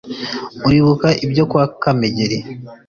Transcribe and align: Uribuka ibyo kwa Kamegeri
Uribuka 0.67 1.07
ibyo 1.25 1.43
kwa 1.51 1.65
Kamegeri 1.81 2.37